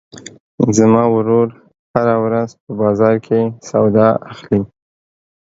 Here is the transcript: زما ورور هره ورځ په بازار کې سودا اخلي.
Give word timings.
زما 0.77 1.03
ورور 1.15 1.47
هره 1.93 2.15
ورځ 2.23 2.49
په 2.63 2.71
بازار 2.81 3.15
کې 3.25 3.39
سودا 3.69 4.07
اخلي. 4.31 4.59